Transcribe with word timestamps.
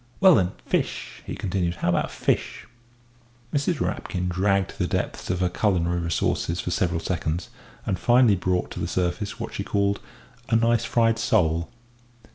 "Well 0.19 0.33
then, 0.33 0.53
fish?" 0.65 1.21
he 1.27 1.35
continued; 1.35 1.75
"how 1.75 1.89
about 1.89 2.09
fish?" 2.09 2.65
Mrs. 3.53 3.79
Rapkin 3.79 4.29
dragged 4.29 4.79
the 4.79 4.87
depths 4.87 5.29
of 5.29 5.41
her 5.41 5.49
culinary 5.49 5.99
resources 5.99 6.59
for 6.59 6.71
several 6.71 6.99
seconds, 6.99 7.49
and 7.85 7.99
finally 7.99 8.35
brought 8.35 8.71
to 8.71 8.79
the 8.79 8.87
surface 8.87 9.39
what 9.39 9.53
she 9.53 9.63
called 9.63 9.99
"a 10.49 10.55
nice 10.55 10.85
fried 10.85 11.19
sole." 11.19 11.69